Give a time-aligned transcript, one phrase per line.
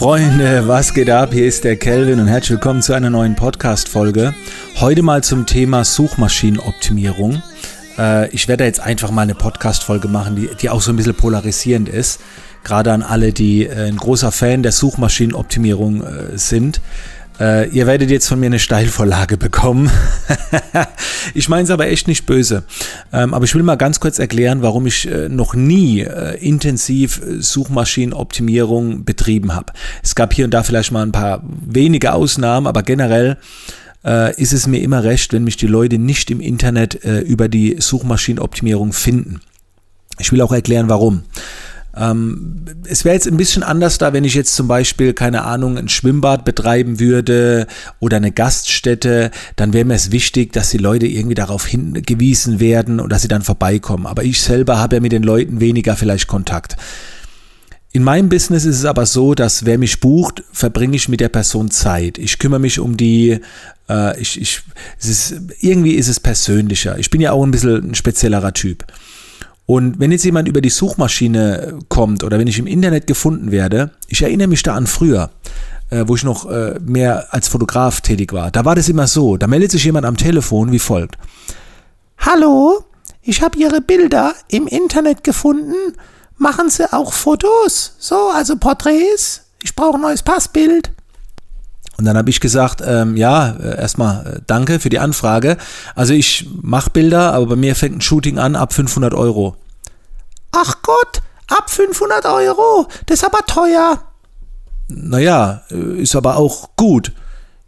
[0.00, 1.34] Freunde, was geht ab?
[1.34, 4.34] Hier ist der Kelvin und herzlich willkommen zu einer neuen Podcast-Folge.
[4.76, 7.42] Heute mal zum Thema Suchmaschinenoptimierung.
[7.98, 11.14] Äh, ich werde jetzt einfach mal eine Podcast-Folge machen, die, die auch so ein bisschen
[11.14, 12.22] polarisierend ist.
[12.64, 16.80] Gerade an alle, die äh, ein großer Fan der Suchmaschinenoptimierung äh, sind.
[17.40, 19.90] Äh, ihr werdet jetzt von mir eine Steilvorlage bekommen.
[21.34, 22.64] ich meine es aber echt nicht böse.
[23.12, 27.22] Ähm, aber ich will mal ganz kurz erklären, warum ich äh, noch nie äh, intensiv
[27.22, 29.72] äh, Suchmaschinenoptimierung betrieben habe.
[30.02, 33.38] Es gab hier und da vielleicht mal ein paar wenige Ausnahmen, aber generell
[34.04, 37.48] äh, ist es mir immer recht, wenn mich die Leute nicht im Internet äh, über
[37.48, 39.40] die Suchmaschinenoptimierung finden.
[40.18, 41.22] Ich will auch erklären, warum.
[41.96, 45.76] Ähm, es wäre jetzt ein bisschen anders da, wenn ich jetzt zum Beispiel, keine Ahnung,
[45.76, 47.66] ein Schwimmbad betreiben würde
[47.98, 53.00] oder eine Gaststätte, dann wäre mir es wichtig, dass die Leute irgendwie darauf hingewiesen werden
[53.00, 54.06] und dass sie dann vorbeikommen.
[54.06, 56.76] Aber ich selber habe ja mit den Leuten weniger vielleicht Kontakt.
[57.92, 61.28] In meinem Business ist es aber so, dass wer mich bucht, verbringe ich mit der
[61.28, 62.18] Person Zeit.
[62.18, 63.40] Ich kümmere mich um die,
[63.88, 64.62] äh, ich, ich,
[65.00, 66.98] es ist, irgendwie ist es persönlicher.
[66.98, 68.84] Ich bin ja auch ein bisschen ein speziellerer Typ.
[69.70, 73.92] Und wenn jetzt jemand über die Suchmaschine kommt oder wenn ich im Internet gefunden werde,
[74.08, 75.30] ich erinnere mich da an früher,
[75.90, 78.50] äh, wo ich noch äh, mehr als Fotograf tätig war.
[78.50, 81.18] Da war das immer so, da meldet sich jemand am Telefon wie folgt.
[82.18, 82.82] Hallo,
[83.22, 85.76] ich habe Ihre Bilder im Internet gefunden.
[86.36, 87.94] Machen Sie auch Fotos?
[88.00, 89.42] So, also Porträts?
[89.62, 90.90] Ich brauche ein neues Passbild.
[92.00, 95.58] Und dann habe ich gesagt, ähm, ja, äh, erstmal äh, danke für die Anfrage.
[95.94, 99.54] Also ich mache Bilder, aber bei mir fängt ein Shooting an ab 500 Euro.
[100.50, 104.02] Ach Gott, ab 500 Euro, das ist aber teuer.
[104.88, 107.12] Naja, äh, ist aber auch gut.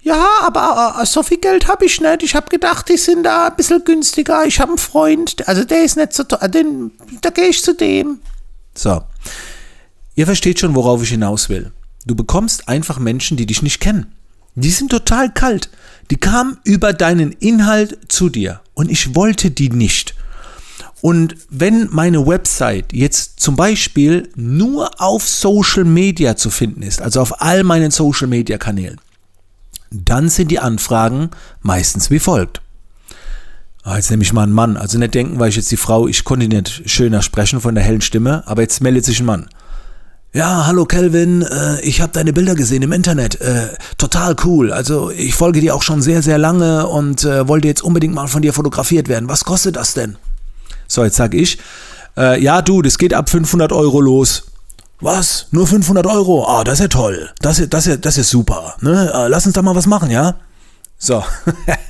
[0.00, 2.22] Ja, aber so viel Geld habe ich nicht.
[2.22, 4.46] Ich habe gedacht, die sind da ein bisschen günstiger.
[4.46, 6.48] Ich habe einen Freund, also der ist nicht so teuer.
[6.48, 8.20] Den, da gehe ich zu dem.
[8.74, 9.02] So.
[10.14, 11.70] Ihr versteht schon, worauf ich hinaus will.
[12.06, 14.14] Du bekommst einfach Menschen, die dich nicht kennen.
[14.54, 15.70] Die sind total kalt.
[16.10, 20.14] Die kamen über deinen Inhalt zu dir und ich wollte die nicht.
[21.00, 27.20] Und wenn meine Website jetzt zum Beispiel nur auf Social Media zu finden ist, also
[27.20, 29.00] auf all meinen Social Media Kanälen,
[29.90, 31.30] dann sind die Anfragen
[31.60, 32.60] meistens wie folgt.
[33.82, 34.76] Ah, jetzt nehme ich mal einen Mann.
[34.76, 37.82] Also nicht denken, weil ich jetzt die Frau, ich konnte nicht schöner sprechen von der
[37.82, 39.48] hellen Stimme, aber jetzt meldet sich ein Mann.
[40.34, 43.38] Ja, hallo Kelvin, äh, ich habe deine Bilder gesehen im Internet.
[43.42, 44.72] Äh, total cool.
[44.72, 48.28] Also ich folge dir auch schon sehr, sehr lange und äh, wollte jetzt unbedingt mal
[48.28, 49.28] von dir fotografiert werden.
[49.28, 50.16] Was kostet das denn?
[50.88, 51.58] So, jetzt sag ich,
[52.14, 54.42] ja du, das geht ab 500 Euro los.
[55.00, 55.46] Was?
[55.50, 56.46] Nur 500 Euro?
[56.46, 57.30] Ah, das ist ja toll.
[57.40, 58.74] Das ist, das ist, das ist super.
[58.82, 59.10] Ne?
[59.28, 60.34] Lass uns da mal was machen, ja?
[60.98, 61.24] So.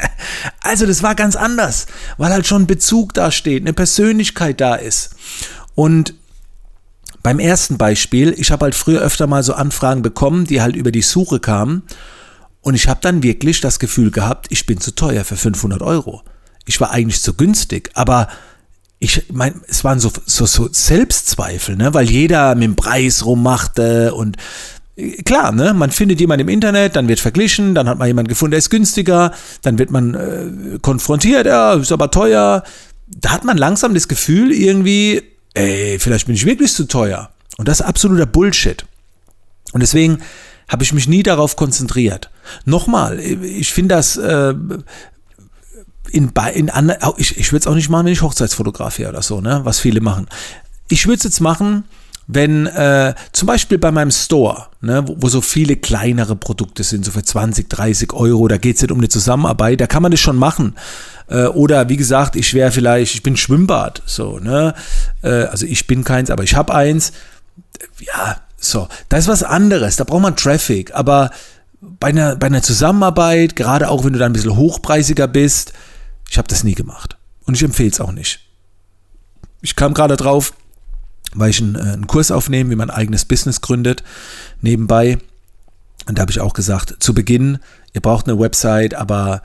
[0.62, 1.86] also das war ganz anders,
[2.16, 5.10] weil halt schon Bezug da steht, eine Persönlichkeit da ist.
[5.74, 6.14] Und
[7.26, 10.92] beim ersten Beispiel, ich habe halt früher öfter mal so Anfragen bekommen, die halt über
[10.92, 11.82] die Suche kamen.
[12.60, 16.22] Und ich habe dann wirklich das Gefühl gehabt, ich bin zu teuer für 500 Euro.
[16.66, 18.28] Ich war eigentlich zu günstig, aber
[19.00, 21.92] ich meine, es waren so, so, so Selbstzweifel, ne?
[21.94, 24.36] weil jeder mit dem Preis rummachte und
[24.94, 25.74] äh, klar, ne?
[25.74, 28.70] man findet jemanden im Internet, dann wird verglichen, dann hat man jemanden gefunden, der ist
[28.70, 29.32] günstiger,
[29.62, 32.62] dann wird man äh, konfrontiert, ja, ist aber teuer.
[33.08, 35.24] Da hat man langsam das Gefühl irgendwie,
[35.56, 37.30] ey, vielleicht bin ich wirklich zu teuer.
[37.56, 38.84] Und das ist absoluter Bullshit.
[39.72, 40.18] Und deswegen
[40.68, 42.30] habe ich mich nie darauf konzentriert.
[42.64, 44.54] Nochmal, ich finde das äh,
[46.10, 49.60] in, in ich, ich würde es auch nicht machen, wenn ich Hochzeitsfotograf oder so, ne?
[49.64, 50.26] was viele machen.
[50.88, 51.84] Ich würde es jetzt machen,
[52.26, 57.04] wenn äh, zum Beispiel bei meinem Store, ne, wo, wo, so viele kleinere Produkte sind,
[57.04, 60.10] so für 20, 30 Euro, da geht es nicht um eine Zusammenarbeit, da kann man
[60.10, 60.74] das schon machen.
[61.28, 64.74] Äh, oder wie gesagt, ich wäre vielleicht, ich bin Schwimmbad, so, ne?
[65.22, 67.12] Äh, also ich bin keins, aber ich habe eins.
[68.00, 71.30] Ja, so, da ist was anderes, da braucht man Traffic, aber
[71.80, 75.72] bei einer, bei einer Zusammenarbeit, gerade auch wenn du da ein bisschen hochpreisiger bist,
[76.28, 77.16] ich habe das nie gemacht.
[77.44, 78.40] Und ich empfehle es auch nicht.
[79.62, 80.52] Ich kam gerade drauf,
[81.36, 84.02] weil ich einen, einen Kurs aufnehme, wie man ein eigenes Business gründet,
[84.60, 85.18] nebenbei.
[86.08, 87.58] Und da habe ich auch gesagt, zu Beginn,
[87.92, 89.42] ihr braucht eine Website, aber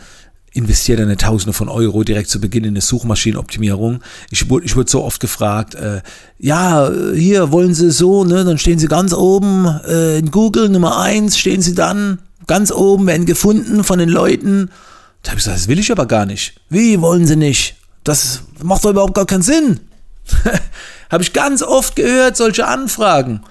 [0.53, 4.01] investiert eine Tausende von Euro direkt zu Beginn in eine Suchmaschinenoptimierung.
[4.31, 6.01] Ich wurde, ich wurde so oft gefragt, äh,
[6.39, 10.99] ja, hier wollen Sie so, ne, dann stehen Sie ganz oben äh, in Google Nummer
[10.99, 14.69] eins stehen Sie dann ganz oben, werden gefunden von den Leuten.
[15.23, 16.55] Da habe ich gesagt, das will ich aber gar nicht.
[16.69, 17.75] Wie wollen Sie nicht?
[18.03, 19.79] Das macht doch überhaupt gar keinen Sinn.
[21.11, 23.41] Habe ich ganz oft gehört, solche Anfragen.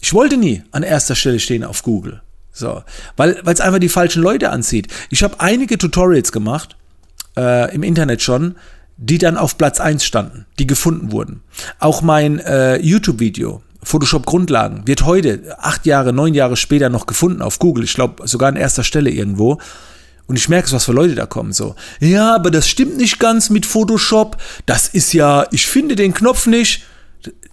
[0.00, 2.22] Ich wollte nie an erster Stelle stehen auf Google.
[2.52, 2.82] So,
[3.16, 4.88] weil es einfach die falschen Leute anzieht.
[5.10, 6.76] Ich habe einige Tutorials gemacht,
[7.36, 8.56] äh, im Internet schon,
[8.96, 11.42] die dann auf Platz 1 standen, die gefunden wurden.
[11.80, 17.58] Auch mein äh, YouTube-Video Photoshop-Grundlagen wird heute, acht Jahre, neun Jahre später noch gefunden auf
[17.58, 17.84] Google.
[17.84, 19.58] Ich glaube sogar an erster Stelle irgendwo.
[20.26, 21.52] Und ich merke, was für Leute da kommen.
[21.52, 24.38] So, ja, aber das stimmt nicht ganz mit Photoshop.
[24.64, 26.84] Das ist ja, ich finde den Knopf nicht.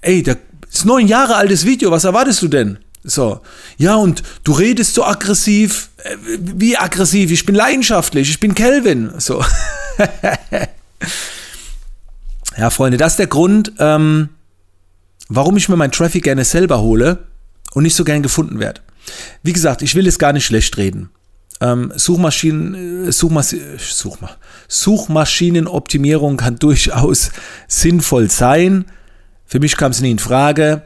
[0.01, 0.37] Ey, das
[0.71, 1.91] ist neun Jahre altes Video.
[1.91, 2.79] Was erwartest du denn?
[3.03, 3.41] So,
[3.77, 5.89] ja, und du redest so aggressiv.
[6.03, 7.31] Äh, wie aggressiv?
[7.31, 8.29] Ich bin leidenschaftlich.
[8.29, 9.11] Ich bin Kelvin.
[9.17, 9.43] So.
[12.57, 14.29] ja, Freunde, das ist der Grund, ähm,
[15.29, 17.25] warum ich mir meinen Traffic gerne selber hole
[17.73, 18.81] und nicht so gern gefunden werde.
[19.41, 21.09] Wie gesagt, ich will es gar nicht schlecht reden.
[21.59, 24.29] Ähm, Suchmaschinen, äh, Suchmas Suchma
[24.67, 27.31] Suchmaschinenoptimierung kann durchaus
[27.67, 28.85] sinnvoll sein.
[29.51, 30.83] Für mich kam es nie in Frage.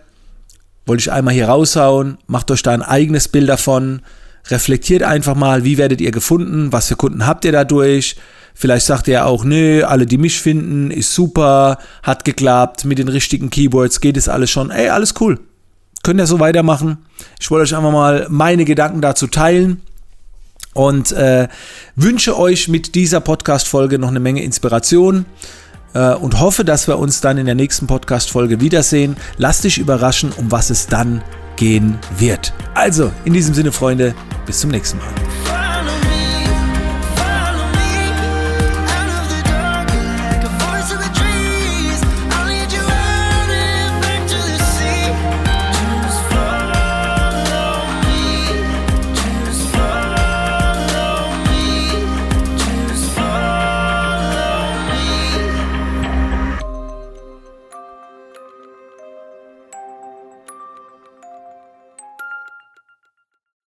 [0.87, 2.17] Wollte ich einmal hier raushauen.
[2.25, 4.01] Macht euch da ein eigenes Bild davon.
[4.47, 6.71] Reflektiert einfach mal, wie werdet ihr gefunden?
[6.71, 8.15] Was für Kunden habt ihr dadurch?
[8.55, 13.07] Vielleicht sagt ihr auch, nö, alle, die mich finden, ist super, hat geklappt, mit den
[13.07, 14.71] richtigen Keywords geht es alles schon.
[14.71, 15.39] Ey, alles cool.
[16.01, 16.97] Könnt ihr so weitermachen.
[17.39, 19.81] Ich wollte euch einfach mal meine Gedanken dazu teilen
[20.73, 21.49] und äh,
[21.95, 25.25] wünsche euch mit dieser Podcast-Folge noch eine Menge Inspiration
[25.95, 29.15] und hoffe, dass wir uns dann in der nächsten Podcast-Folge wiedersehen.
[29.37, 31.23] Lass dich überraschen, um was es dann
[31.55, 32.53] gehen wird.
[32.73, 34.13] Also, in diesem Sinne, Freunde,
[34.45, 35.24] bis zum nächsten Mal.